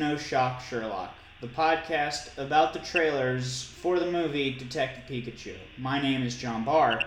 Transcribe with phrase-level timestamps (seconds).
[0.00, 5.54] No Shock Sherlock, the podcast about the trailers for the movie Detective Pikachu.
[5.76, 7.02] My name is John Barr.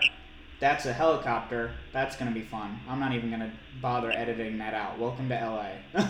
[0.60, 1.72] That's a helicopter.
[1.92, 2.78] That's going to be fun.
[2.88, 3.50] I'm not even going to
[3.82, 4.96] bother editing that out.
[4.96, 5.70] Welcome to LA.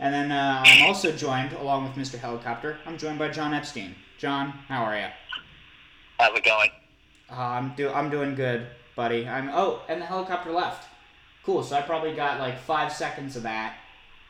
[0.00, 2.18] and then uh, I'm also joined, along with Mr.
[2.18, 3.94] Helicopter, I'm joined by John Epstein.
[4.18, 5.06] John, how are you?
[6.18, 6.70] How's it going?
[7.30, 9.28] Uh, I'm do I'm doing good, buddy.
[9.28, 10.88] I'm oh, and the helicopter left.
[11.44, 11.62] Cool.
[11.62, 13.76] So I probably got like five seconds of that,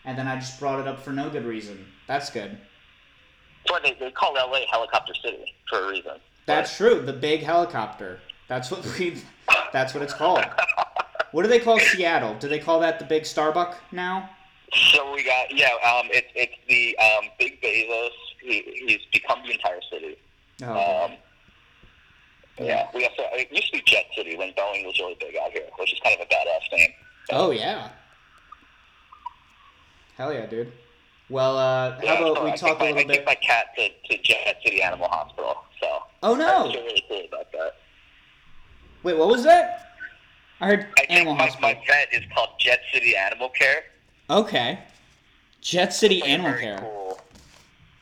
[0.06, 1.84] and then I just brought it up for no good reason.
[2.06, 2.56] That's good.
[3.68, 6.12] Well, they, they call LA Helicopter City for a reason.
[6.46, 7.00] That's true.
[7.00, 8.20] The big helicopter.
[8.48, 9.16] That's what we.
[9.72, 10.44] That's what it's called.
[11.32, 12.36] What do they call Seattle?
[12.38, 14.30] Do they call that the big Starbuck now?
[14.92, 15.66] So we got yeah.
[15.84, 18.10] Um, it's it's the um, Big Bezos.
[18.40, 20.16] He, he's become the entire city.
[20.62, 21.12] Oh, Um,
[22.58, 22.88] yeah.
[22.94, 25.64] We also it used to be Jet City when Boeing was really big out here,
[25.78, 26.90] which is kind of a badass name.
[27.32, 27.88] oh yeah.
[30.16, 30.72] Hell yeah, dude.
[31.28, 33.16] Well, uh, how Yeah, about so we I talk a little I bit?
[33.16, 35.56] took my cat to, to Jet City Animal Hospital.
[35.80, 36.72] So Oh I no!
[36.72, 37.72] feel really cool about that.
[39.02, 39.82] Wait, what was that?
[40.60, 41.68] I heard I Animal my, Hospital.
[41.68, 43.84] my vet is called Jet City Animal Care.
[44.30, 44.78] Okay.
[45.60, 46.78] Jet City It's Animal very Care.
[46.78, 47.20] Cool.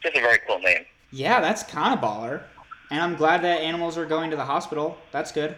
[0.03, 0.85] Just a very cool name.
[1.11, 2.43] Yeah, that's kind of baller.
[2.91, 4.99] And I'm glad that animals are going to the hospital.
[5.11, 5.57] That's good.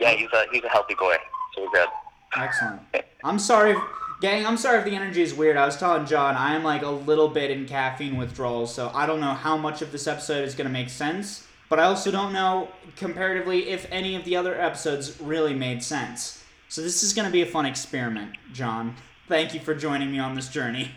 [0.00, 1.16] Yeah, he's a he's a healthy boy.
[1.54, 1.88] So we're good.
[2.36, 2.82] Excellent.
[3.24, 3.78] I'm sorry, if,
[4.20, 4.46] gang.
[4.46, 5.56] I'm sorry if the energy is weird.
[5.56, 9.06] I was telling John I am like a little bit in caffeine withdrawal, so I
[9.06, 11.46] don't know how much of this episode is gonna make sense.
[11.68, 16.44] But I also don't know comparatively if any of the other episodes really made sense.
[16.68, 18.94] So this is gonna be a fun experiment, John.
[19.28, 20.92] Thank you for joining me on this journey.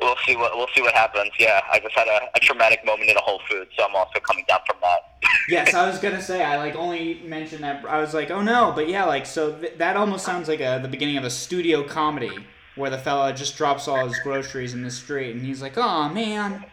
[0.00, 1.30] We'll see what we'll see what happens.
[1.38, 4.20] Yeah, I just had a, a traumatic moment in a Whole Foods, so I'm also
[4.20, 5.15] coming down from that.
[5.48, 7.84] Yes, I was gonna say I like only mentioned that.
[7.86, 10.78] I was like, oh no, but yeah, like so th- that almost sounds like a,
[10.82, 14.82] the beginning of a studio comedy where the fella just drops all his groceries in
[14.82, 16.64] the street and he's like, oh man,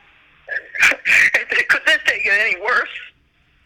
[1.70, 2.90] Could this take it any worse?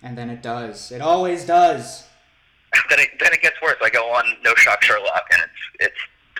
[0.03, 0.91] and then it does.
[0.91, 2.03] It always does.
[2.89, 3.77] Then it then it gets worse.
[3.81, 5.99] I go on No Shock Sherlock, and it's it's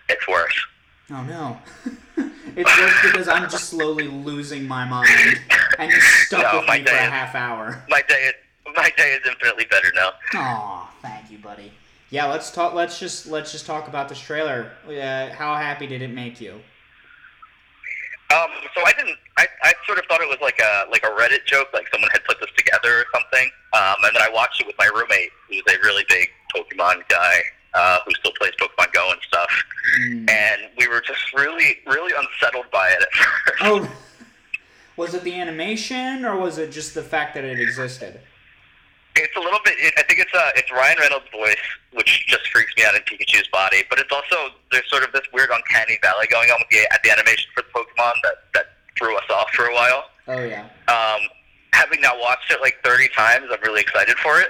[0.10, 0.66] it's worse.
[1.12, 1.58] Oh no,
[2.56, 5.40] it's worse because I'm just slowly losing my mind
[5.80, 7.84] and you're stuck No, with me for a day half hour.
[7.90, 8.32] My day
[8.76, 10.12] my day is infinitely better now.
[10.36, 11.72] Aw, thank you, buddy.
[12.10, 12.74] Yeah, let's talk.
[12.74, 14.72] Let's just let's just talk about this trailer.
[14.88, 16.62] Uh, how happy did it make you?
[18.34, 19.18] Um, so I didn't.
[19.38, 22.10] I, I sort of thought it was like a like a Reddit joke, like someone
[22.12, 23.50] had put this together or something.
[23.74, 27.42] Um, and then I watched it with my roommate, who's a really big Pokemon guy,
[27.74, 29.50] uh, who still plays Pokemon Go and stuff.
[30.00, 30.30] Mm.
[30.30, 33.62] And we were just really, really unsettled by it at first.
[33.62, 33.92] Oh,
[34.96, 38.20] was it the animation or was it just the fact that it existed?
[39.24, 39.76] It's a little bit.
[39.78, 41.56] It, I think it's uh, it's Ryan Reynolds' voice,
[41.94, 43.84] which just freaks me out in Pikachu's body.
[43.90, 47.02] But it's also there's sort of this weird uncanny valley going on with the at
[47.04, 48.66] the animation for the Pokemon that that
[48.98, 50.04] threw us off for a while.
[50.28, 51.22] Oh yeah, Um,
[51.74, 54.50] having now watched it like 30 times, I'm really excited for it.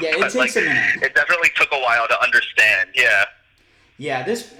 [0.00, 1.02] Yeah, it takes like, a minute.
[1.02, 2.90] It definitely took a while to understand.
[2.94, 3.24] Yeah.
[3.98, 4.22] yeah.
[4.22, 4.54] This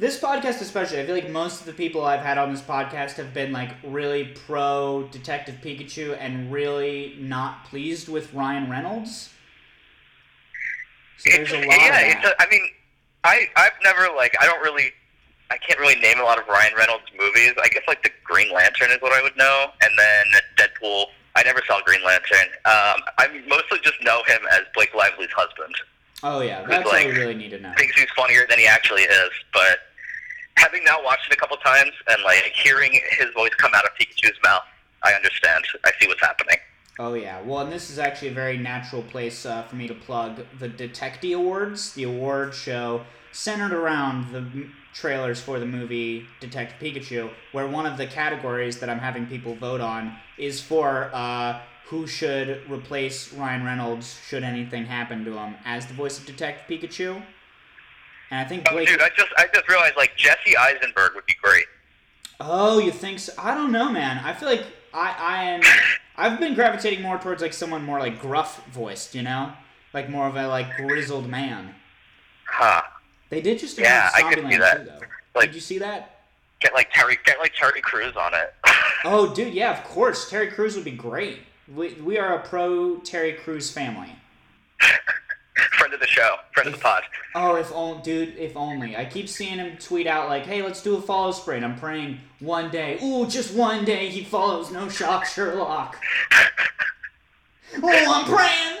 [0.00, 3.12] this podcast especially, I feel like most of the people I've had on this podcast
[3.16, 9.28] have been like really pro Detective Pikachu and really not pleased with Ryan Reynolds.
[11.18, 12.34] So there's a lot yeah, of it's that.
[12.38, 12.62] a, I mean,
[13.24, 14.90] I I've never like I don't really
[15.50, 17.52] I can't really name a lot of Ryan Reynolds movies.
[17.62, 20.24] I guess like the Green Lantern is what I would know, and then
[20.56, 21.06] Deadpool.
[21.36, 22.46] I never saw Green Lantern.
[22.64, 25.74] Um, I mostly just know him as Blake Lively's husband.
[26.22, 27.72] oh yeah, that's all like- we really need to know.
[27.76, 29.78] Thinks he's funnier than he actually is, but
[30.60, 33.90] having now watched it a couple times and like hearing his voice come out of
[33.98, 34.62] Pikachu's mouth,
[35.02, 35.64] I understand.
[35.84, 36.56] I see what's happening.
[36.98, 39.94] Oh yeah, well, and this is actually a very natural place uh, for me to
[39.94, 46.26] plug the Detective Awards, the award show centered around the m- trailers for the movie
[46.40, 51.10] Detective Pikachu, where one of the categories that I'm having people vote on is for
[51.14, 56.26] uh, who should replace Ryan Reynolds should anything happen to him as the voice of
[56.26, 57.22] Detective Pikachu.
[58.30, 61.34] And I think Oh, dude, I just I just realized like Jesse Eisenberg would be
[61.42, 61.66] great.
[62.40, 63.32] Oh, you think so?
[63.38, 64.18] I don't know, man.
[64.24, 65.60] I feel like I I am.
[66.16, 69.52] I've been gravitating more towards like someone more like gruff voiced, you know,
[69.94, 71.74] like more of a like grizzled man.
[72.46, 72.82] Huh.
[73.30, 74.78] They did just Yeah, I could see that.
[74.78, 75.00] too, though.
[75.34, 76.16] Like- did you see that?
[76.60, 78.54] Get like Terry get like Terry Crews on it.
[79.02, 80.28] Oh, dude, yeah, of course.
[80.28, 81.38] Terry Crews would be great.
[81.74, 84.14] We we are a pro Terry Crews family.
[86.10, 87.02] Friend of the show, friend of the pod.
[87.34, 88.96] Oh, if only, dude, if only.
[88.96, 92.20] I keep seeing him tweet out like, "Hey, let's do a follow sprint." I'm praying
[92.40, 95.96] one day, ooh, just one day, he follows No Shock Sherlock.
[97.82, 98.78] oh, I'm praying.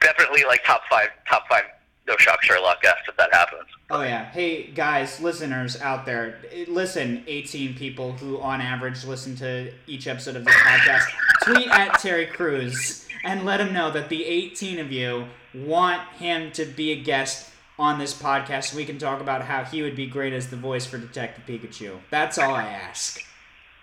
[0.00, 1.64] Definitely like top five top five
[2.08, 3.64] no shock Sherlock guest if that happens.
[3.90, 4.24] Oh yeah.
[4.26, 6.38] Hey guys, listeners out there,
[6.68, 7.24] listen.
[7.26, 11.04] 18 people who on average listen to each episode of this podcast.
[11.42, 16.52] tweet at Terry Crews and let him know that the 18 of you want him
[16.52, 19.96] to be a guest on this podcast so we can talk about how he would
[19.96, 21.98] be great as the voice for Detective Pikachu.
[22.10, 23.20] That's all I ask.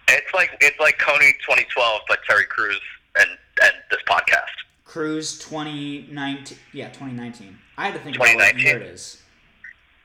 [0.08, 2.82] It's like it's like Kony 2012, but Terry Crews
[3.18, 3.30] and
[3.62, 4.48] and this podcast.
[4.86, 6.58] Crews 2019.
[6.72, 7.58] Yeah, 2019.
[7.78, 9.22] I had to think about what year it is.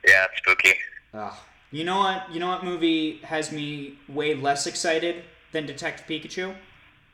[0.07, 0.75] Yeah, it's spooky.
[1.15, 1.33] Ugh.
[1.71, 2.33] You know what?
[2.33, 6.55] You know what movie has me way less excited than Detective Pikachu?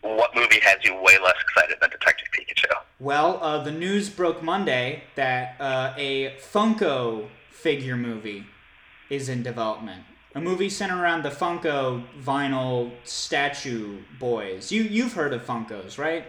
[0.04, 2.70] What movie has you way less excited than Detective Pikachu?
[3.00, 8.44] Well, uh, the news broke Monday that uh, a Funko figure movie
[9.08, 10.02] is in development.
[10.34, 14.70] A movie centered around the Funko vinyl statue boys.
[14.70, 16.26] You you've heard of Funkos, right?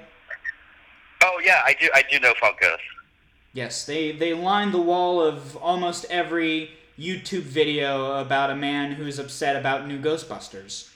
[1.22, 1.90] Oh yeah, I do.
[1.94, 2.78] I do know Funkos.
[3.52, 9.20] Yes, they they line the wall of almost every YouTube video about a man who's
[9.20, 10.95] upset about new Ghostbusters.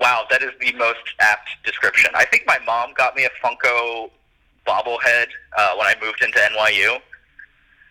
[0.00, 2.10] Wow, that is the most apt description.
[2.14, 4.10] I think my mom got me a Funko
[4.66, 6.94] bobblehead uh, when I moved into NYU,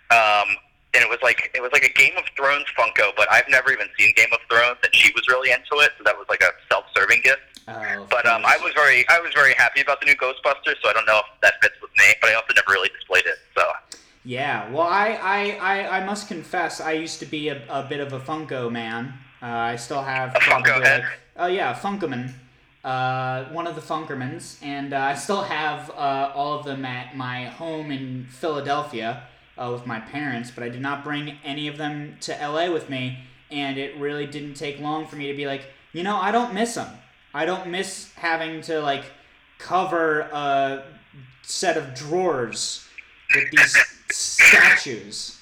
[0.10, 0.48] um,
[0.94, 3.72] and it was like it was like a Game of Thrones Funko, but I've never
[3.72, 6.42] even seen Game of Thrones, and she was really into it, so that was like
[6.42, 7.40] a self-serving gift.
[7.68, 10.90] Oh, But um, I was very I was very happy about the new Ghostbusters, so
[10.90, 13.38] I don't know if that fits with me, but I also never really displayed it.
[13.56, 13.64] So
[14.26, 18.00] Yeah, well, I, I, I, I must confess, I used to be a, a bit
[18.00, 19.14] of a Funko man.
[19.42, 21.02] Uh, I still have A Funko head?
[21.02, 22.32] like- oh yeah, a Funkoman,
[22.84, 27.18] uh, one of the Funkermans, and uh, I still have uh, all of them at
[27.18, 29.24] my home in Philadelphia
[29.58, 32.90] uh, with my parents, but I did not bring any of them to LA with
[32.90, 33.18] me,
[33.50, 36.54] and it really didn't take long for me to be like, you know, I don't
[36.54, 36.96] miss them.
[37.34, 39.06] I don't miss having to like
[39.58, 40.84] cover a
[41.42, 42.86] set of drawers
[43.34, 43.78] with these
[44.12, 45.40] statues.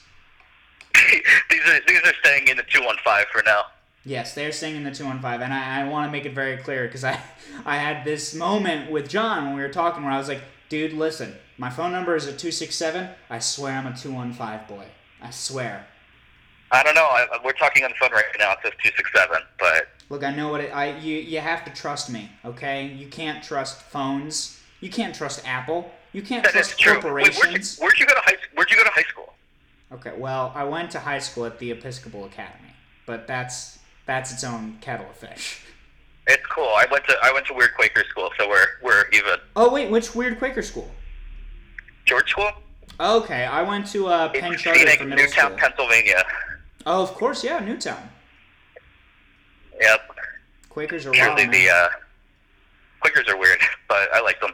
[1.50, 3.64] these are these are staying in the two one five for now.
[4.06, 6.86] Yes, they're staying in the 215, and I, I want to make it very clear
[6.86, 7.20] because I,
[7.66, 10.94] I had this moment with John when we were talking where I was like, dude,
[10.94, 13.10] listen, my phone number is a 267.
[13.30, 14.86] I swear I'm a 215 boy.
[15.22, 15.86] I swear.
[16.72, 17.06] I don't know.
[17.06, 18.52] I, we're talking on the phone right now.
[18.54, 21.66] It says two six seven, but Look, I know what it, I you you have
[21.66, 22.86] to trust me, okay?
[22.86, 24.60] You can't trust phones.
[24.80, 25.92] You can't trust Apple.
[26.14, 26.94] You can't that trust true.
[26.94, 27.80] Wait, where'd you, corporations.
[27.80, 29.34] where'd you go to high Where'd you go to high school?
[29.92, 32.74] Okay, well, I went to high school at the Episcopal Academy,
[33.08, 33.79] but that's
[34.10, 35.62] that's its own kettle of fish.
[36.28, 36.72] It's cool.
[36.76, 39.36] I went to I went to weird Quaker school, so we're we're even.
[39.56, 40.90] Oh wait, which weird Quaker school?
[42.06, 42.52] George School,
[43.00, 45.58] Okay, I went to uh, Penn in Charter Phoenix, for middle Newtown, school.
[45.58, 46.24] Pennsylvania.
[46.86, 48.10] Oh, of course, yeah, Newtown.
[49.80, 50.02] Yep.
[50.70, 51.16] Quakers are.
[51.16, 51.52] Usually man.
[51.52, 51.90] the uh,
[53.00, 54.52] Quakers are weird, but I like them.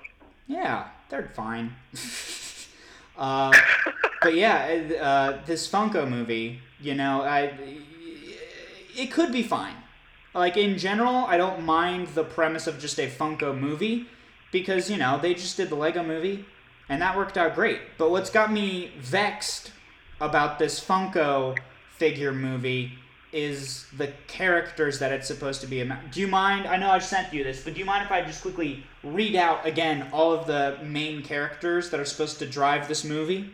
[0.48, 1.74] Yeah, they're fine.
[3.18, 3.52] uh,
[4.22, 7.52] but yeah, uh, this Funko movie, you know, I
[8.98, 9.76] it could be fine.
[10.34, 14.08] Like in general, I don't mind the premise of just a Funko movie
[14.52, 16.46] because you know they just did the Lego movie
[16.90, 17.80] and that worked out great.
[17.98, 19.72] But what's got me vexed
[20.20, 21.58] about this Funko
[21.90, 22.94] figure movie
[23.32, 25.82] is the characters that it's supposed to be.
[25.82, 26.12] about.
[26.12, 26.68] Do you mind?
[26.68, 29.36] I know I've sent you this, but do you mind if I just quickly read
[29.36, 33.50] out again all of the main characters that are supposed to drive this movie?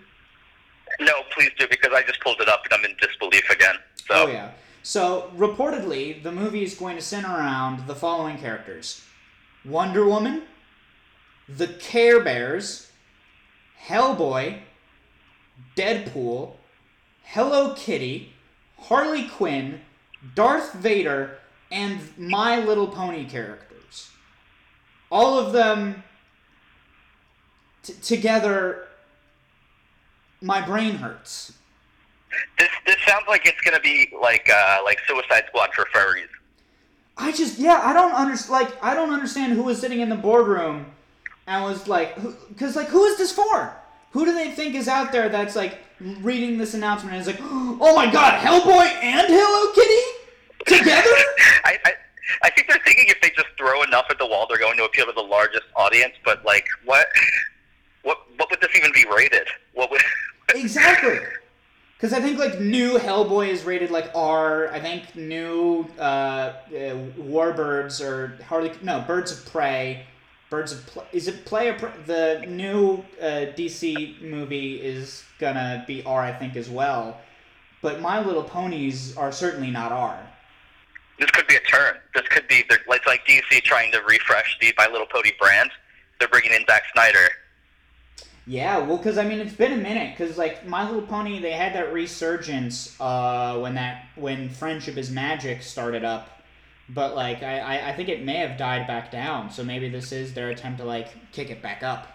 [1.00, 3.76] No, please do because I just pulled it up and I'm in disbelief again.
[4.08, 4.52] So Oh yeah.
[4.84, 9.06] So reportedly, the movie is going to center around the following characters:
[9.64, 10.44] Wonder Woman,
[11.48, 12.92] the Care Bears,
[13.88, 14.62] Hellboy,
[15.76, 16.54] Deadpool,
[17.24, 18.34] Hello Kitty,
[18.80, 19.82] Harley Quinn,
[20.34, 21.38] Darth Vader,
[21.72, 24.10] and My Little Pony characters.
[25.12, 26.04] All of them
[27.84, 28.88] t- together.
[30.42, 31.54] My brain hurts.
[32.58, 36.28] This this sounds like it's gonna be like uh, like Suicide Squad for furries.
[37.18, 38.52] I just yeah, I don't understand.
[38.52, 40.86] Like I don't understand who was sitting in the boardroom
[41.48, 42.16] and was like,
[42.50, 43.76] because like who is this for?
[44.12, 47.40] Who do they think is out there that's like reading this announcement and is like,
[47.42, 51.10] oh my god, Hellboy and Hello Kitty together?
[51.64, 51.94] I, I
[52.44, 54.86] I think they're thinking if they just throw enough at the wall, they're going to
[54.86, 56.14] appeal to the largest audience.
[56.24, 57.08] But like, what
[58.04, 59.48] what what would this even be rated?
[59.74, 60.02] What would
[60.56, 61.20] exactly.
[62.02, 64.70] Because I think like new Hellboy is rated like R.
[64.70, 66.54] I think new uh, uh,
[67.20, 70.08] Warbirds or Harley no Birds of Prey.
[70.50, 71.76] Birds of Play is it Play or?
[72.08, 77.22] The new uh, DC movie is gonna be R I think as well.
[77.84, 80.28] But My Little Ponies are certainly not R.
[81.20, 81.98] this could be a turn?
[82.16, 85.70] This could be it's like DC trying to refresh the My Little Pony brand.
[86.20, 87.30] They're bringing in Zack Snyder.
[88.48, 90.18] Yeah, well, because I mean, it's been a minute.
[90.18, 95.12] Because like My Little Pony, they had that resurgence uh, when that when Friendship is
[95.12, 96.28] Magic started up,
[96.90, 99.52] but like I, I I think it may have died back down.
[99.52, 102.08] So maybe this is their attempt to like kick it back up.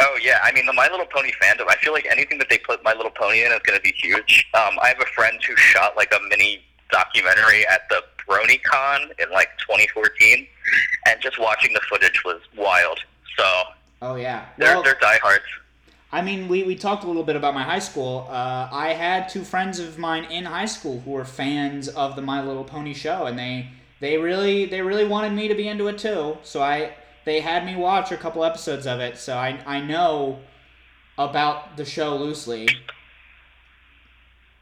[0.00, 1.66] Oh yeah, I mean the My Little Pony fandom.
[1.68, 3.92] I feel like anything that they put My Little Pony in is going to be
[3.96, 4.48] huge.
[4.54, 9.30] Um, I have a friend who shot like a mini documentary at the BronyCon in
[9.30, 10.46] like 2014,
[11.06, 12.98] and just watching the footage was wild.
[13.36, 13.44] So
[14.02, 15.44] Oh yeah, they're well, they're diehards.
[16.12, 18.26] I mean, we, we talked a little bit about my high school.
[18.28, 22.22] Uh, I had two friends of mine in high school who were fans of the
[22.22, 23.68] My Little Pony show, and they
[24.00, 26.38] they really they really wanted me to be into it too.
[26.42, 30.40] So I they had me watch a couple episodes of it, so I I know
[31.16, 32.68] about the show loosely.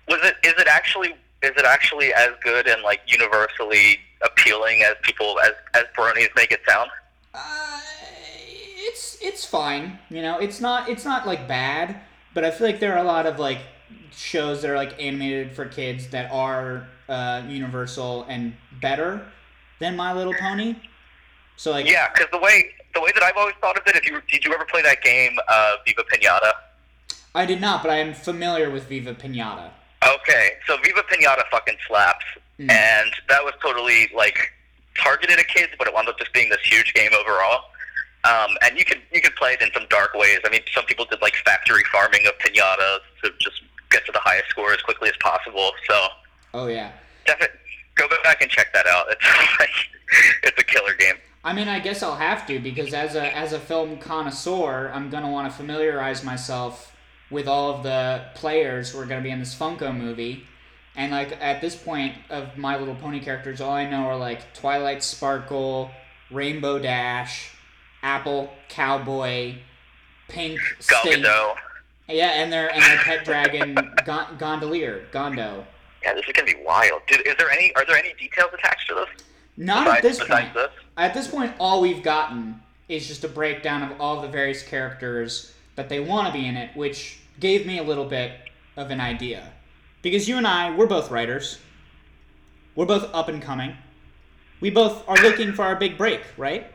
[0.08, 0.36] Was it?
[0.44, 1.14] Is it actually?
[1.42, 6.50] Is it actually as good and like universally appealing as people as as bronies make
[6.50, 6.90] it sound?
[7.32, 7.77] Uh,
[8.88, 9.98] it's it's fine.
[10.10, 12.00] You know, it's not it's not like bad,
[12.34, 13.60] but I feel like there are a lot of like
[14.10, 19.26] shows that are like animated for kids that are uh, universal and better
[19.78, 20.76] than My Little Pony.
[21.56, 24.06] So like Yeah, because the way the way that I've always thought of it, if
[24.06, 26.52] you did you ever play that game, uh, Viva Pinata?
[27.34, 29.70] I did not, but I am familiar with Viva Pinata.
[30.06, 32.24] Okay, so Viva Pinata fucking slaps,
[32.58, 32.72] Mm.
[32.72, 34.36] and that was totally like
[34.96, 37.60] targeted at kids, but it wound up just being this huge game overall.
[38.24, 40.38] Um, and you could you could play it in some dark ways.
[40.44, 44.18] I mean, some people did like factory farming of pinatas to just get to the
[44.20, 45.70] highest score as quickly as possible.
[45.88, 46.06] So
[46.54, 46.90] Oh yeah.
[47.26, 47.56] definitely
[47.94, 49.06] go back and check that out.
[49.20, 49.70] It's like
[50.42, 51.14] it's a killer game.
[51.44, 55.10] I mean, I guess I'll have to because as a as a film connoisseur, I'm
[55.10, 56.92] gonna want to familiarize myself
[57.30, 60.44] with all of the players who are gonna be in this Funko movie.
[60.96, 64.52] And like at this point of My Little Pony characters, all I know are like
[64.54, 65.90] Twilight Sparkle,
[66.30, 67.52] Rainbow Dash,
[68.08, 69.56] Apple Cowboy,
[70.28, 70.58] Pink.
[70.80, 71.54] Galgado.
[72.08, 73.74] Yeah, and their and their pet dragon
[74.06, 75.66] Gon- Gondolier, Gondo.
[76.02, 77.02] Yeah, this is gonna be wild.
[77.06, 79.08] Dude, is there any are there any details attached to this?
[79.58, 80.54] Not at this point.
[80.54, 80.70] this?
[80.96, 85.52] At this point, all we've gotten is just a breakdown of all the various characters
[85.76, 88.32] that they want to be in it, which gave me a little bit
[88.78, 89.52] of an idea.
[90.00, 91.58] Because you and I, we're both writers.
[92.74, 93.76] We're both up and coming.
[94.60, 96.72] We both are looking for our big break, right?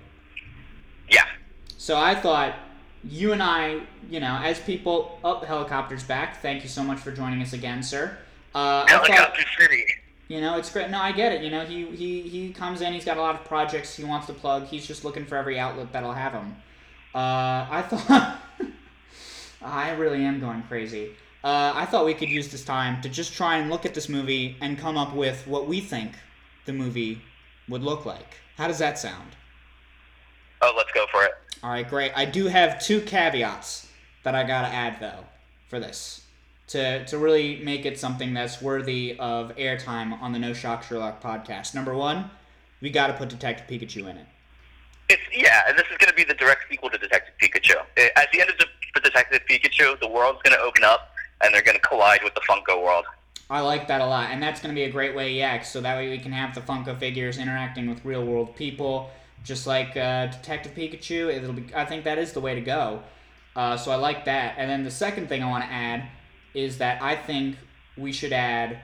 [1.83, 2.55] So I thought
[3.03, 6.41] you and I, you know, as people up helicopters back.
[6.41, 8.17] Thank you so much for joining us again, sir.
[8.55, 9.83] Uh, I thought, City.
[10.29, 10.89] you know, it's great.
[10.89, 11.43] No, I get it.
[11.43, 12.93] You know, he, he he comes in.
[12.93, 14.63] He's got a lot of projects he wants to plug.
[14.67, 16.55] He's just looking for every outlet that'll have him.
[17.13, 18.39] Uh, I thought
[19.61, 21.09] I really am going crazy.
[21.43, 24.07] Uh, I thought we could use this time to just try and look at this
[24.07, 26.13] movie and come up with what we think
[26.65, 27.21] the movie
[27.67, 28.37] would look like.
[28.55, 29.35] How does that sound?
[30.61, 31.33] Oh, let's go for it.
[31.63, 32.11] All right, great.
[32.13, 33.87] I do have two caveats
[34.23, 35.25] that I gotta add though
[35.69, 36.25] for this
[36.67, 41.23] to to really make it something that's worthy of airtime on the No Shock Sherlock
[41.23, 41.73] podcast.
[41.73, 42.29] Number one,
[42.81, 44.25] we gotta put Detective Pikachu in it.
[45.07, 47.75] It's yeah, and this is going to be the direct sequel to Detective Pikachu.
[47.75, 48.65] Uh, At the end of the,
[49.01, 51.11] Detective Pikachu, the world's going to open up,
[51.43, 53.05] and they're going to collide with the Funko world.
[53.49, 55.61] I like that a lot, and that's gonna be a great way, yeah.
[55.61, 59.11] So that way we can have the Funko figures interacting with real world people,
[59.43, 61.33] just like uh, Detective Pikachu.
[61.33, 61.65] It'll be.
[61.75, 63.01] I think that is the way to go.
[63.55, 64.55] Uh, so I like that.
[64.57, 66.07] And then the second thing I want to add
[66.53, 67.57] is that I think
[67.97, 68.79] we should add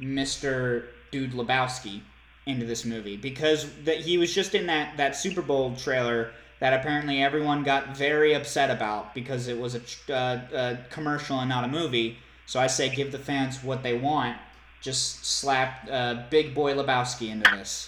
[0.00, 0.86] Mr.
[1.10, 2.00] Dude Lebowski
[2.46, 6.72] into this movie because that he was just in that that Super Bowl trailer that
[6.72, 11.64] apparently everyone got very upset about because it was a, uh, a commercial and not
[11.64, 12.18] a movie.
[12.46, 14.36] So I say give the fans what they want.
[14.80, 17.86] Just slap uh, Big Boy Lebowski into this.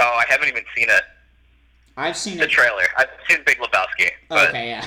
[0.00, 1.02] Oh, I haven't even seen it.
[1.96, 2.50] I've seen The it.
[2.50, 2.82] trailer.
[2.96, 4.10] I've seen Big Lebowski.
[4.28, 4.84] But Okay, yeah.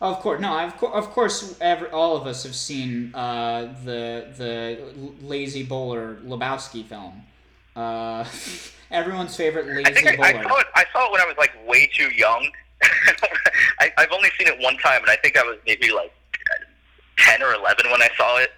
[0.00, 0.58] Of course, no.
[0.58, 4.78] Of, cour of course, every, all of us have seen uh, the the
[5.22, 7.22] Lazy Bowler Lebowski film.
[7.74, 8.24] Uh,
[8.90, 10.44] everyone's favorite I Lazy think I, I Bowler.
[10.48, 10.66] saw it.
[10.74, 12.50] I saw it when I was like way too young.
[13.80, 16.12] I, I've only seen it one time, and I think I was maybe like
[17.18, 18.50] ten or eleven when I saw it.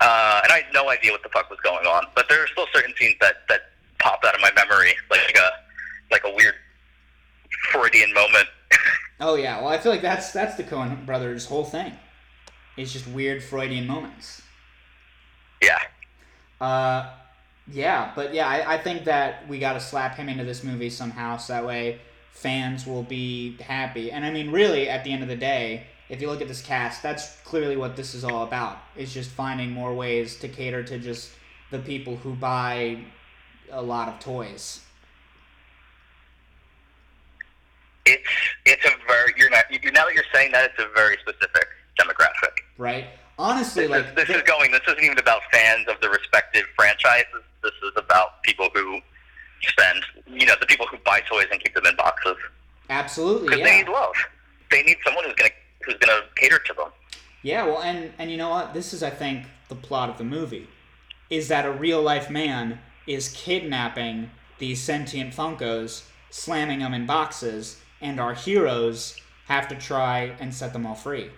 [0.00, 2.06] Uh, and I had no idea what the fuck was going on.
[2.14, 3.69] But there are still certain scenes that that
[4.00, 5.50] popped out of my memory, like a
[6.10, 6.54] like a weird
[7.70, 8.48] Freudian moment.
[9.22, 11.92] Oh yeah, well I feel like that's that's the Coen brothers' whole thing.
[12.78, 14.40] It's just weird Freudian moments.
[15.62, 15.78] Yeah.
[16.58, 17.10] Uh,
[17.70, 20.88] yeah, but yeah, I, I think that we got to slap him into this movie
[20.88, 22.00] somehow, so that way
[22.32, 24.10] fans will be happy.
[24.10, 26.62] And I mean, really, at the end of the day, if you look at this
[26.62, 28.78] cast, that's clearly what this is all about.
[28.96, 31.30] It's just finding more ways to cater to just
[31.70, 32.98] the people who buy
[33.72, 34.80] a lot of toys.
[38.06, 38.22] it's
[38.64, 41.66] it's a very you're not you're now that you're saying that, it's a very specific
[41.98, 42.56] demographic.
[42.78, 43.06] right?
[43.38, 44.70] Honestly, This, like is, this the- is going.
[44.70, 47.42] This isn't even about fans of the respective franchises.
[47.62, 49.00] This is about people who
[49.62, 52.36] spend, you know, the people who buy toys and keep them in boxes
[52.88, 53.64] absolutely, because yeah.
[53.66, 54.14] they need love.
[54.70, 55.50] They need someone who's gonna
[55.84, 56.88] who's gonna cater to them.
[57.42, 58.74] Yeah, well, and and you know what?
[58.74, 60.68] This is, I think, the plot of the movie,
[61.28, 67.80] is that a real life man is kidnapping these sentient Funkos, slamming them in boxes,
[68.00, 69.16] and our heroes
[69.46, 71.30] have to try and set them all free.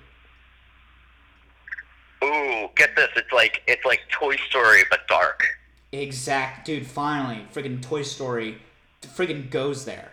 [2.23, 3.09] Ooh, get this!
[3.17, 5.45] It's like it's like Toy Story but dark.
[5.93, 6.87] Exact, dude.
[6.87, 8.59] Finally, friggin' Toy Story,
[9.03, 10.11] friggin' goes there,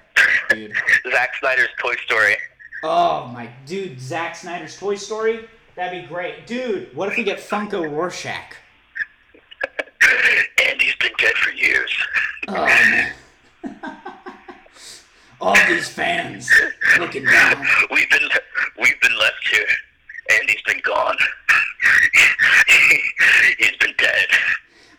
[0.50, 0.74] dude.
[1.12, 2.36] Zack Snyder's Toy Story.
[2.84, 5.48] Oh my, dude, Zack Snyder's Toy Story.
[5.76, 6.96] That'd be great, dude.
[6.96, 8.56] What if we get Funko Rorschach?
[10.66, 11.96] Andy's been dead for years.
[12.52, 13.14] Oh man.
[15.40, 16.50] All these fans
[16.98, 17.64] looking down.
[17.92, 18.28] We've been
[18.80, 19.68] we've been left here.
[20.32, 21.16] Andy's been gone.
[23.60, 24.28] He's been dead.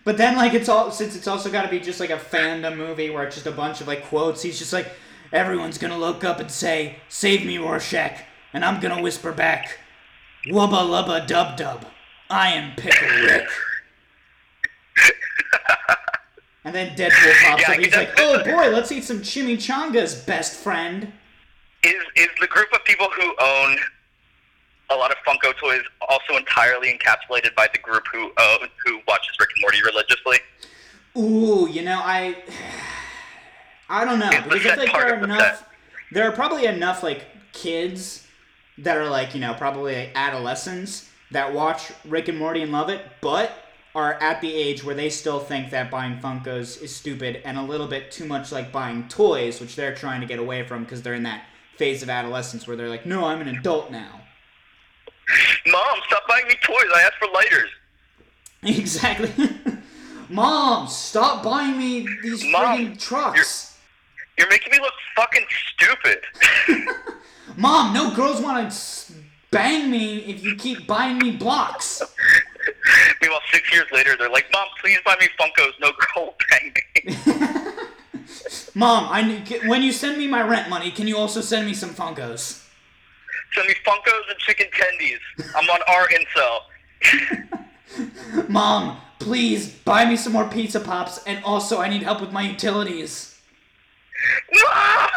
[0.04, 2.76] But then, like, it's all since it's also got to be just like a fandom
[2.76, 4.42] movie where it's just a bunch of like quotes.
[4.42, 4.88] He's just like,
[5.32, 8.20] everyone's gonna look up and say, "Save me, Rorschach,"
[8.52, 9.78] and I'm gonna whisper back,
[10.46, 11.86] "Wubba lubba dub dub,
[12.30, 13.48] I am Pickle Rick."
[16.64, 17.80] and then Deadpool pops Yeah, up.
[17.80, 21.12] He's like, "Oh boy, let's eat some chimichangas, best friend."
[21.82, 23.78] Is is the group of people who own
[24.90, 29.30] a lot of Funko toys also entirely encapsulated by the group who own, who watches
[29.38, 30.38] Rick and Morty religiously?
[31.16, 32.36] Ooh, you know, I
[33.88, 35.68] I don't know the because I think there are enough.
[36.12, 38.26] There are probably enough like kids
[38.78, 42.88] that are like you know probably like, adolescents that watch Rick and Morty and love
[42.88, 43.52] it, but
[43.94, 47.62] are at the age where they still think that buying Funkos is stupid and a
[47.62, 51.02] little bit too much like buying toys, which they're trying to get away from because
[51.02, 51.44] they're in that
[51.76, 54.20] phase of adolescence where they're like, no, I'm an adult now.
[55.66, 56.84] Mom, stop buying me toys.
[56.94, 57.70] I asked for lighters.
[58.62, 59.32] Exactly.
[60.28, 63.78] Mom, stop buying me these Mom, friggin' trucks.
[64.36, 66.20] You're making me look fucking stupid.
[67.56, 69.12] Mom, no girls want to
[69.50, 72.02] bang me if you keep buying me blocks.
[73.22, 75.72] Meanwhile, six years later, they're like, "Mom, please buy me Funkos.
[75.80, 77.16] No girl bang me."
[78.74, 81.74] Mom, I need, when you send me my rent money, can you also send me
[81.74, 82.66] some Funkos?
[83.54, 85.18] Send me Funkos and chicken tendies.
[85.56, 86.60] I'm on our incel.
[88.48, 92.42] Mom, please buy me some more pizza pops, and also I need help with my
[92.42, 93.40] utilities.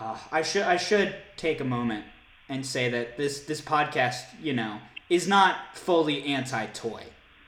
[0.00, 2.06] Uh, I should I should take a moment
[2.48, 4.78] and say that this this podcast, you know,
[5.10, 7.02] is not fully anti-toy.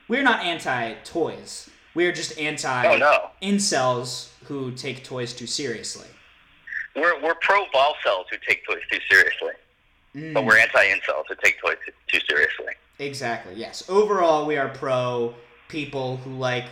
[0.09, 1.71] We're not anti-toys.
[1.95, 3.31] We're just anti Oh, no.
[3.41, 6.09] incels who take toys too seriously.
[6.95, 9.53] we're we're pro vol cells who take toys too seriously,
[10.15, 10.35] Mm.
[10.35, 12.75] but we're anti incels who take toys too, too seriously.
[12.99, 13.55] Exactly.
[13.55, 13.83] Yes.
[13.89, 15.35] Overall, we are pro
[15.69, 16.67] people who like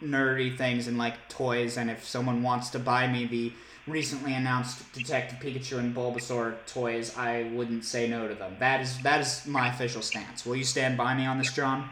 [0.00, 1.76] nerdy things and like toys.
[1.76, 3.52] And if someone wants to buy me the
[3.86, 8.56] recently announced Detective Pikachu and Bulbasaur toys, I wouldn't say no to them.
[8.58, 10.46] That is that is my official stance.
[10.46, 11.88] Will you stand by me on this, John?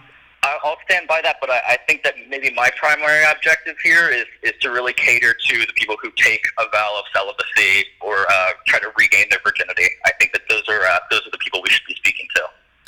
[0.64, 4.24] I'll stand by that, but I, I think that maybe my primary objective here is,
[4.42, 8.50] is to really cater to the people who take a vow of celibacy or uh,
[8.66, 9.86] try to regain their virginity.
[10.04, 12.42] I think that those are uh, those are the people we should be speaking to.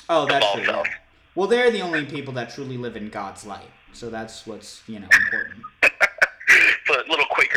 [0.09, 0.83] Oh, that's true.
[1.37, 3.71] Well, they're the only people that truly live in God's light.
[3.93, 5.62] So that's what's you know important.
[6.47, 7.54] It's a little Quaker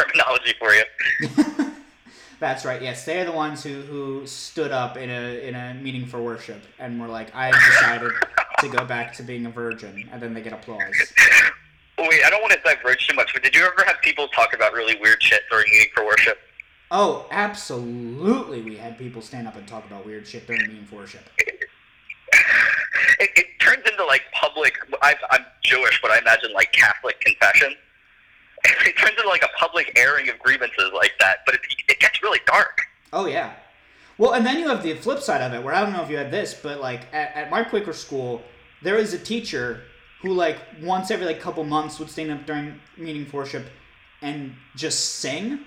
[0.00, 1.70] terminology for you.
[2.40, 2.80] That's right.
[2.80, 6.62] Yes, they're the ones who, who stood up in a in a meeting for worship
[6.78, 8.12] and were like, "I have decided
[8.60, 10.80] to go back to being a virgin," and then they get applause.
[11.98, 14.54] Wait, I don't want to diverge too much, but did you ever have people talk
[14.54, 16.38] about really weird shit during meeting for worship?
[16.90, 18.62] Oh, absolutely.
[18.62, 21.28] We had people stand up and talk about weird shit during meeting for worship.
[21.38, 24.78] It, it turns into like public.
[25.02, 27.74] I, I'm Jewish, but I imagine like Catholic confession.
[28.86, 32.22] It turns into like a public airing of grievances like that, but it, it gets
[32.22, 32.82] really dark.
[33.12, 33.54] Oh yeah.
[34.18, 36.10] Well, and then you have the flip side of it, where I don't know if
[36.10, 38.42] you had this, but like at, at my Quaker school,
[38.82, 39.82] there is a teacher
[40.22, 43.66] who like once every like couple months would stand up during meeting for worship
[44.20, 45.60] and just sing.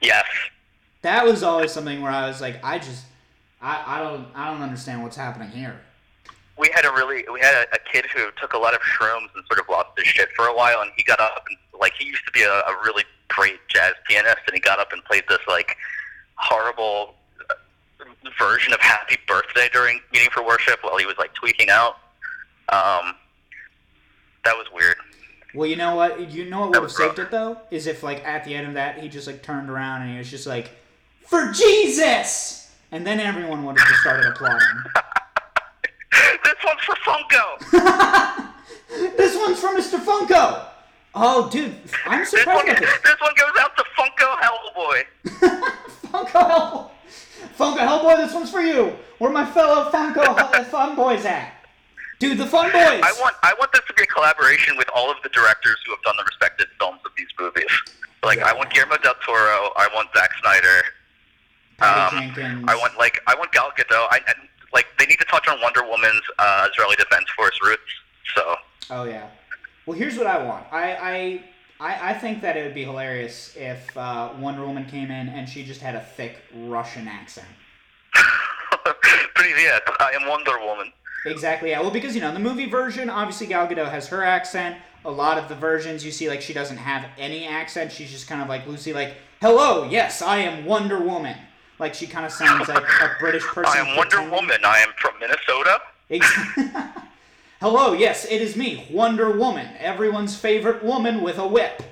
[0.00, 0.24] Yes.
[1.02, 3.04] that was always something where I was like, I just,
[3.60, 5.80] I, I don't, I don't understand what's happening here.
[6.58, 9.28] We had a really we had a, a kid who took a lot of shrooms
[9.34, 11.92] and sort of lost his shit for a while and he got up and like
[11.98, 15.04] he used to be a, a really great jazz pianist and he got up and
[15.04, 15.76] played this like
[16.36, 17.14] horrible
[17.50, 17.54] uh,
[18.38, 21.96] version of happy birthday during meeting for worship while he was like tweaking out
[22.70, 23.14] um
[24.44, 24.96] that was weird
[25.54, 26.30] Well, you know what?
[26.30, 28.74] You know what would have saved it though is if like at the end of
[28.74, 30.70] that he just like turned around and he was just like,
[31.26, 34.66] "For Jesus!" and then everyone would have just started applauding.
[36.44, 38.48] this one's for Funko.
[39.16, 39.98] this one's from Mr.
[40.04, 40.64] Funko.
[41.14, 41.74] Oh, dude,
[42.06, 42.98] I'm This surprised one, this.
[43.02, 45.04] this one goes out to Funko Hellboy.
[46.12, 46.90] Funko Hellboy.
[47.58, 48.92] Funko Hellboy, this one's for you.
[49.18, 51.54] Where my fellow Funko Fun Boys at?
[52.18, 53.00] Dude, the Fun Boys.
[53.02, 55.92] I want I want this to be a collaboration with all of the directors who
[55.92, 57.70] have done the respected films of these movies.
[58.22, 60.82] Like I want Guillermo del Toro, I want Zack Snyder,
[61.80, 64.06] um, I want like I want Gal Gadot.
[64.10, 67.90] I, and, like they need to touch on Wonder Woman's uh, Israeli Defense Force roots.
[68.34, 68.56] So
[68.90, 69.28] Oh yeah.
[69.86, 70.66] Well, here's what I want.
[70.72, 71.44] I I
[71.80, 75.48] I, I think that it would be hilarious if uh, Wonder Woman came in and
[75.48, 77.46] she just had a thick Russian accent.
[79.36, 79.54] Please,
[80.00, 80.92] I am Wonder Woman.
[81.26, 81.70] Exactly.
[81.70, 81.80] Yeah.
[81.80, 84.76] Well, because you know, in the movie version, obviously Gal Gadot has her accent.
[85.04, 87.92] A lot of the versions you see, like she doesn't have any accent.
[87.92, 91.36] She's just kind of like Lucy, like "Hello, yes, I am Wonder Woman."
[91.78, 93.72] Like she kind of sounds like a British person.
[93.72, 94.58] I am Wonder Woman.
[94.64, 95.80] I am from Minnesota.
[96.10, 96.64] Exactly.
[97.60, 101.82] Hello, yes, it is me, Wonder Woman, everyone's favorite woman with a whip.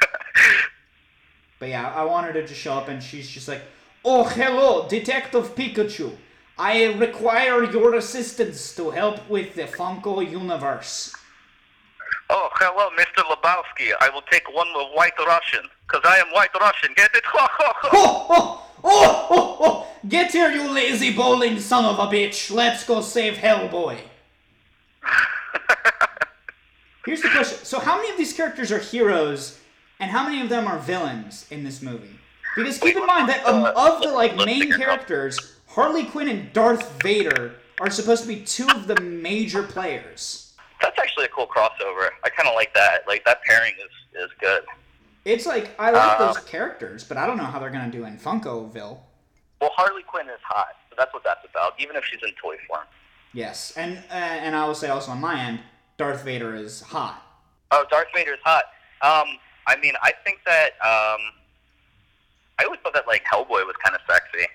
[1.58, 3.62] but yeah, I wanted her to show up and she's just like,
[4.04, 6.12] Oh, hello, Detective Pikachu.
[6.56, 11.12] I require your assistance to help with the Funko universe.
[12.30, 13.24] Oh, hello, Mr.
[13.24, 13.92] Lebowski.
[14.00, 16.92] I will take one with White Russian, because I am White Russian.
[16.94, 17.24] Get it?
[17.34, 17.48] Oh,
[17.92, 19.86] oh, oh, oh, oh!
[20.08, 22.52] Get here, you lazy bowling son of a bitch!
[22.52, 23.98] Let's go save Hellboy.
[27.06, 29.58] Here's the question: So, how many of these characters are heroes,
[30.00, 32.14] and how many of them are villains in this movie?
[32.56, 37.02] Because keep in mind that um, of the like main characters, Harley Quinn and Darth
[37.02, 40.52] Vader are supposed to be two of the major players.
[40.80, 42.08] That's actually a cool crossover.
[42.24, 43.06] I kind of like that.
[43.08, 44.62] Like that pairing is is good.
[45.24, 48.04] It's like I like Uh, those characters, but I don't know how they're gonna do
[48.04, 48.98] in Funkoville.
[49.60, 51.74] Well, Harley Quinn is hot, so that's what that's about.
[51.78, 52.82] Even if she's in toy form.
[53.34, 55.60] Yes, and uh, and I will say also on my end,
[55.96, 57.22] Darth Vader is hot.
[57.70, 58.64] Oh, Darth Vader is hot.
[59.00, 61.20] Um, I mean, I think that um,
[62.58, 64.46] I always thought that like Hellboy was kind of sexy.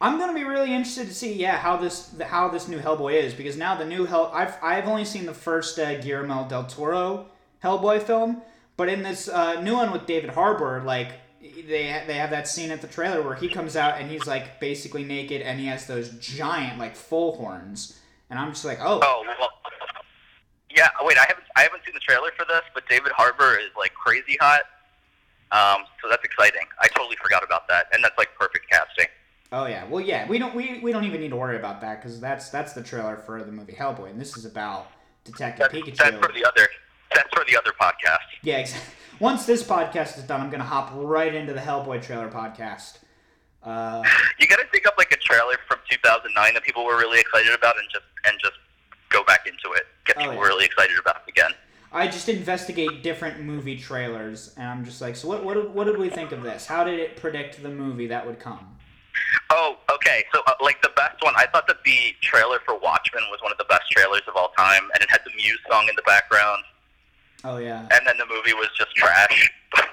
[0.00, 3.34] I'm gonna be really interested to see, yeah, how this how this new Hellboy is
[3.34, 7.26] because now the new Hell I've I've only seen the first uh, Guillermo del Toro
[7.62, 8.42] Hellboy film,
[8.76, 11.12] but in this uh, new one with David Harbour, like
[11.42, 14.58] they they have that scene at the trailer where he comes out and he's like
[14.58, 17.99] basically naked and he has those giant like full horns,
[18.30, 19.48] and I'm just like, oh, Oh well.
[20.74, 20.88] Yeah.
[21.02, 23.92] Wait, I haven't I haven't seen the trailer for this, but David Harbour is like
[23.94, 24.62] crazy hot.
[25.52, 26.62] Um, so that's exciting.
[26.80, 29.06] I totally forgot about that, and that's like perfect casting.
[29.52, 32.00] oh yeah, well yeah, we don't we, we don't even need to worry about that
[32.00, 34.86] because that's that's the trailer for the movie Hellboy, and this is about
[35.24, 35.96] Detective That's, Pikachu.
[35.96, 36.68] that's for the other.
[37.12, 38.18] That's for the other podcast.
[38.44, 38.94] Yeah, exactly.
[39.18, 42.98] Once this podcast is done, I'm gonna hop right into the Hellboy trailer podcast.
[43.62, 44.02] Uh,
[44.38, 47.52] You got to dig up like a trailer from 2009 that people were really excited
[47.54, 48.54] about, and just and just
[49.10, 49.86] go back into it.
[50.06, 50.40] Get Oh, people yeah.
[50.48, 51.50] really excited about it again.
[51.92, 55.44] I just investigate different movie trailers, and I'm just like, so what?
[55.44, 56.66] What, did- what did we think of this?
[56.66, 58.76] How did it predict the movie that would come?
[59.50, 60.24] Oh, okay.
[60.32, 63.50] So, uh, like the best one, I thought that the trailer for Watchmen was one
[63.52, 66.02] of the best trailers of all time, and it had the Muse song in the
[66.06, 66.62] background,
[67.44, 67.80] Oh yeah.
[67.90, 69.52] and then the movie was just trash.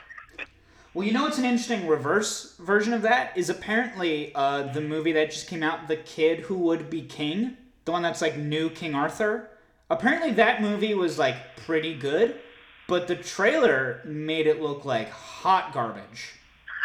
[0.97, 5.11] Well, you know what's an interesting reverse version of that is apparently uh, the movie
[5.11, 7.55] that just came out, The Kid Who Would Be King,
[7.85, 9.47] the one that's like new King Arthur.
[9.91, 12.39] Apparently that movie was like pretty good,
[12.87, 16.31] but the trailer made it look like hot garbage.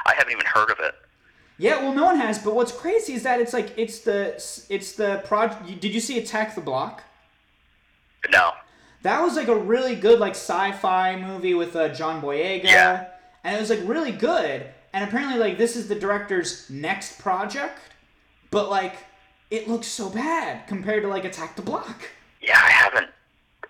[0.05, 0.95] I haven't even heard of it.
[1.57, 2.39] Yeah, well, no one has.
[2.39, 4.35] But what's crazy is that it's like it's the
[4.69, 5.81] it's the project.
[5.81, 7.03] Did you see Attack the Block?
[8.31, 8.51] No.
[9.05, 13.07] That was like a really good like sci-fi movie with uh, John Boyega, Yeah.
[13.45, 14.67] And it was like really good.
[14.93, 17.79] And apparently, like this is the director's next project,
[18.51, 18.97] but like
[19.51, 22.11] it looks so bad compared to like Attack the Block.
[22.41, 23.09] Yeah, I haven't.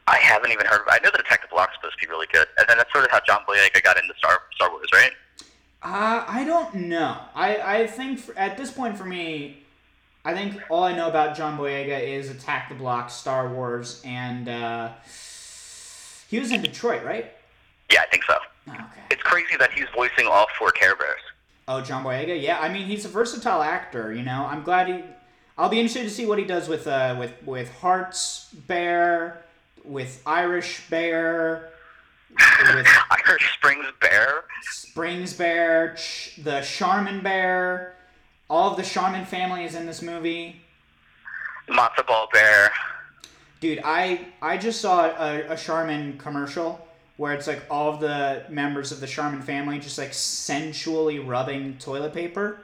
[0.06, 0.88] I haven't even heard of.
[0.88, 3.04] I know that Attack the Block's supposed to be really good, and then that's sort
[3.04, 5.12] of how John Boyega got into Star Star Wars, right?
[5.82, 7.18] Uh, I don't know.
[7.35, 9.64] I, I think for, at this point for me,
[10.24, 14.48] I think all I know about John Boyega is Attack the Block, Star Wars, and
[14.48, 14.90] uh,
[16.28, 17.32] he was in Detroit, right?
[17.90, 18.37] Yeah, I think so.
[18.68, 19.01] Okay.
[19.11, 21.20] It's crazy that he's voicing all four Care Bears.
[21.68, 22.40] Oh, John Boyega.
[22.40, 24.12] Yeah, I mean he's a versatile actor.
[24.12, 25.03] You know, I'm glad he.
[25.57, 29.44] I'll be interested to see what he does with uh with with Hearts Bear,
[29.85, 31.70] with Irish Bear,
[32.31, 32.87] with
[33.29, 34.44] Irish Springs Bear.
[34.62, 37.94] Springs Bear, Ch- the Charmin Bear.
[38.51, 40.61] All of the Charmin family is in this movie.
[41.68, 42.70] Matzo Ball Bear.
[43.61, 48.44] Dude, I I just saw a, a Charmin commercial where it's like all of the
[48.48, 52.61] members of the Charmin family just like sensually rubbing toilet paper,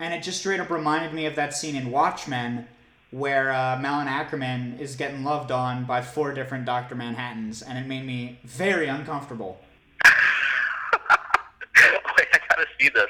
[0.00, 2.66] and it just straight up reminded me of that scene in Watchmen
[3.10, 7.86] where uh, Malin Akerman is getting loved on by four different Doctor Manhattans, and it
[7.86, 9.58] made me very uncomfortable.
[10.04, 10.12] Wait,
[12.32, 13.08] I gotta see this.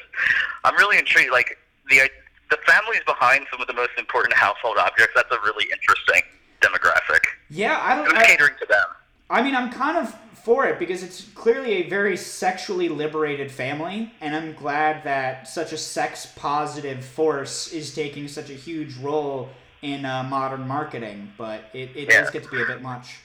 [0.65, 1.33] I'm really intrigued.
[1.33, 1.59] Like
[1.91, 2.09] the
[2.51, 5.13] the families behind some of the most important household objects.
[5.15, 6.23] That's a really interesting
[6.61, 7.21] demographic.
[7.51, 8.19] Yeah, I Who's don't.
[8.19, 8.87] I, catering to them?
[9.31, 10.15] I mean, I'm kind of
[10.49, 15.75] for it because it's clearly a very sexually liberated family, and I'm glad that such
[15.75, 19.51] a sex positive force is taking such a huge role
[19.83, 21.31] in uh, modern marketing.
[21.37, 23.19] But it, it does get to be a bit much.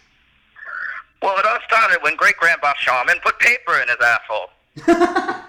[1.22, 5.46] Well, it all started when great grandpa Shaman put paper in his asshole.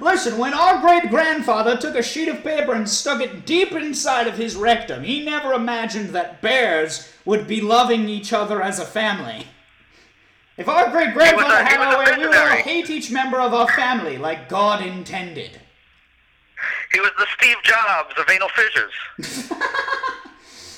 [0.00, 4.26] Listen, when our great grandfather took a sheet of paper and stuck it deep inside
[4.26, 8.84] of his rectum, he never imagined that bears would be loving each other as a
[8.84, 9.46] family.
[10.56, 13.54] If our great grandfather had our a way, we would all hate each member of
[13.54, 15.60] our family like God intended.
[16.92, 18.92] He was the Steve Jobs of anal fissures.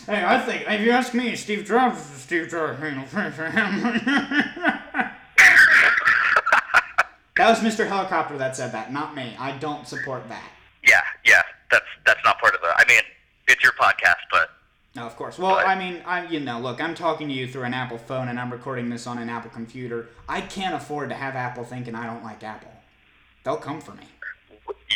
[0.06, 2.76] Hey, I think, if you ask me, Steve Jobs is Steve Jobs.
[2.76, 3.54] Of anal fissures.
[3.54, 5.14] that
[7.38, 7.88] was Mr.
[7.88, 9.34] Helicopter that said that, not me.
[9.38, 10.50] I don't support that.
[10.87, 12.68] Yeah, yeah, that's that's not part of the.
[12.76, 13.00] I mean,
[13.48, 14.50] it's your podcast, but
[14.94, 15.38] No, of course.
[15.38, 17.98] Well, But- I mean, I you know, look, I'm talking to you through an Apple
[17.98, 20.09] phone and I'm recording this on an Apple computer.
[20.28, 22.72] I can't afford to have Apple thinking I don't like Apple.
[23.44, 24.04] They'll come for me.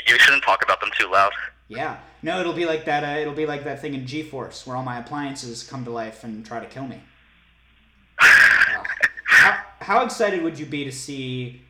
[0.06, 1.32] you shouldn't talk about them too loud.
[1.66, 1.98] Yeah.
[2.22, 3.04] No, it'll be like that.
[3.04, 6.24] Uh, it'll be like that thing in G-Force where all my appliances come to life
[6.24, 7.00] and try to kill me.
[8.18, 8.26] Uh,
[9.26, 11.62] how, how excited would you be to see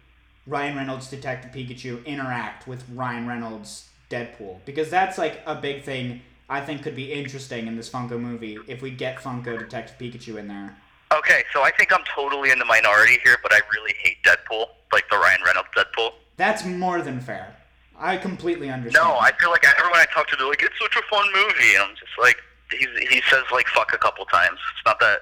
[0.47, 4.59] Ryan Reynolds Detective Pikachu interact with Ryan Reynolds Deadpool?
[4.65, 8.59] Because that's like a big thing I think could be interesting in this Funko movie
[8.67, 10.75] if we get Funko Detective Pikachu in there.
[11.13, 14.67] Okay, so I think I'm totally in the minority here, but I really hate Deadpool,
[14.93, 16.11] like the Ryan Reynolds Deadpool.
[16.37, 17.55] That's more than fair.
[17.99, 19.05] I completely understand.
[19.07, 21.75] No, I feel like everyone I talk to, they're like, it's such a fun movie.
[21.75, 22.37] And I'm just like,
[22.71, 24.59] he, he says, like, fuck a couple times.
[24.77, 25.19] It's not that,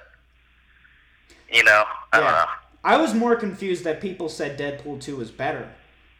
[1.51, 2.31] you know, I don't Yeah.
[2.31, 2.45] know.
[2.83, 5.69] I was more confused that people said Deadpool 2 was better.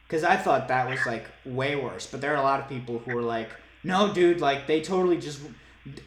[0.07, 2.07] Because I thought that was, like, way worse.
[2.07, 3.49] But there are a lot of people who are like,
[3.87, 5.39] no, dude, like, they totally just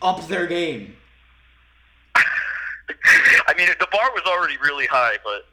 [0.01, 0.95] upped their game.
[2.15, 5.47] I mean, the bar was already really high, but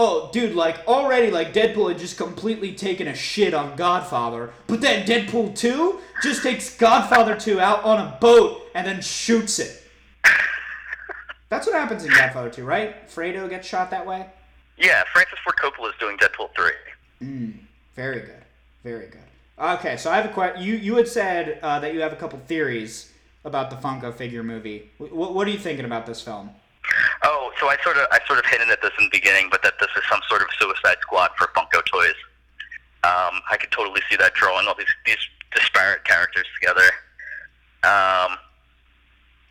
[0.00, 4.50] Oh, dude, like, already, like, Deadpool had just completely taken a shit on Godfather.
[4.68, 9.58] But then Deadpool 2 just takes Godfather 2 out on a boat and then shoots
[9.58, 9.82] it.
[11.48, 13.08] That's what happens in Godfather 2, right?
[13.08, 14.26] Fredo gets shot that way?
[14.76, 16.70] yeah, Francis Ford Coppola is doing Deadpool 3.
[17.22, 17.54] Mm,
[17.96, 18.44] very good.
[18.84, 19.18] Very good.
[19.60, 20.62] Okay, so I have a question.
[20.62, 23.12] You you had said uh, that you have a couple theories
[23.44, 24.90] about the Funko figure movie.
[25.00, 26.50] W- what are you thinking about this film?
[27.24, 29.62] Oh, so I sort of I sort of hinted at this in the beginning, but
[29.62, 32.14] that this is some sort of Suicide Squad for Funko toys.
[33.04, 35.18] Um, I could totally see that drawing all these these
[35.54, 36.86] disparate characters together.
[37.82, 38.38] Um,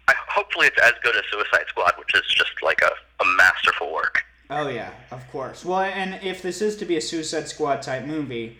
[0.09, 2.91] I, hopefully, it's as good as Suicide Squad, which is just like a,
[3.21, 4.23] a masterful work.
[4.49, 5.65] Oh yeah, of course.
[5.65, 8.57] Well, and if this is to be a Suicide Squad type movie,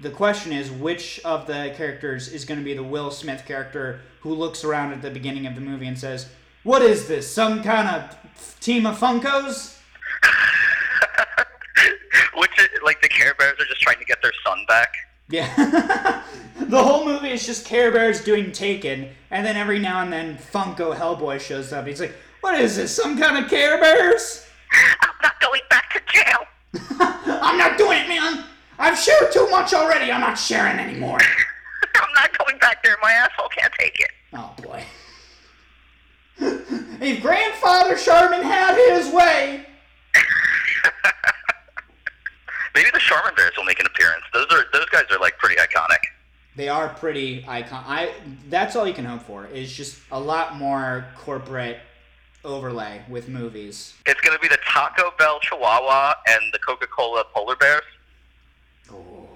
[0.00, 4.00] the question is which of the characters is going to be the Will Smith character
[4.20, 6.28] who looks around at the beginning of the movie and says,
[6.62, 7.30] "What is this?
[7.30, 8.16] Some kind of
[8.60, 9.78] team of Funkos?"
[12.34, 14.94] which is, like the Care Bears are just trying to get their son back.
[15.28, 15.48] Yeah.
[16.60, 20.36] the whole movie is just Care Bears doing Taken, and then every now and then
[20.36, 21.86] Funko Hellboy shows up.
[21.86, 22.94] He's like, "What is this?
[22.94, 24.46] Some kind of Care Bears?"
[25.00, 26.46] I'm not going back to jail.
[27.00, 28.44] I'm not doing it, man.
[28.80, 30.10] I've shared too much already.
[30.10, 31.18] I'm not sharing anymore.
[31.94, 32.96] I'm not going back there.
[33.02, 34.10] My asshole can't take it.
[34.32, 34.82] Oh boy.
[36.40, 39.66] if Grandfather Sherman had his way,
[42.74, 44.22] Maybe the Charmin Bears will make an appearance.
[44.32, 45.98] Those are those guys are like pretty iconic.
[46.56, 47.84] they are pretty icon.
[47.86, 48.14] I
[48.48, 51.78] that's all you can hope for is just a lot more corporate
[52.44, 53.94] overlay with movies.
[54.06, 57.82] It's going to be the Taco Bell Chihuahua and the Coca Cola Polar Bears.
[58.92, 59.26] Oh,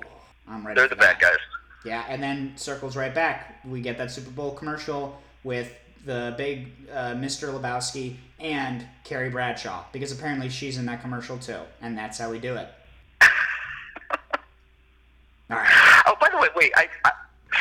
[0.48, 0.78] I'm ready.
[0.80, 1.36] They're the bad guys.
[1.84, 3.60] Yeah, and then circles right back.
[3.64, 5.72] We get that Super Bowl commercial with
[6.06, 7.52] the big uh, Mr.
[7.52, 12.38] Lebowski and Carrie Bradshaw because apparently she's in that commercial too, and that's how we
[12.38, 12.68] do it.
[15.50, 16.02] All right.
[16.06, 16.72] Oh, by the way, wait.
[16.76, 17.12] I, I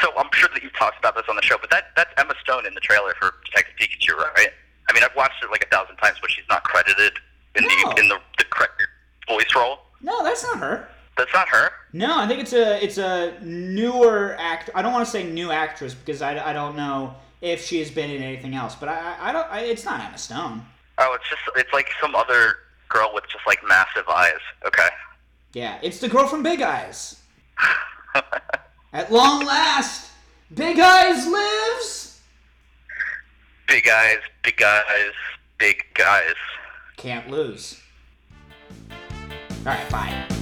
[0.02, 2.34] so I'm sure that you've talked about this on the show, but that that's Emma
[2.42, 4.50] Stone in the trailer for Detective Pikachu, right?
[4.90, 7.14] I mean, I've watched it like a thousand times, but she's not credited
[7.56, 7.70] in No.
[7.70, 8.82] the in the, the correct
[9.28, 9.80] voice role.
[10.02, 10.90] No, that's not her.
[11.18, 11.70] That's not her.
[11.92, 14.70] No, I think it's a it's a newer act.
[14.74, 17.92] I don't want to say new actress because I, I don't know if she has
[17.92, 18.76] been in anything else.
[18.76, 19.48] But I I don't.
[19.52, 20.66] I, it's not Emma Stone.
[20.98, 22.56] Oh, it's just it's like some other
[22.90, 24.40] girl with just like massive eyes.
[24.66, 24.90] Okay.
[25.54, 27.22] Yeah, it's the girl from Big Eyes.
[28.94, 30.12] At long last,
[30.54, 32.20] Big Eyes lives.
[33.68, 35.14] Big eyes, big eyes,
[35.58, 36.36] big guys.
[36.98, 37.82] Can't lose.
[38.92, 38.98] All
[39.66, 40.33] right, bye.